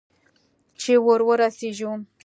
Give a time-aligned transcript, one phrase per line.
[0.81, 1.91] چې ور ورسېږو؟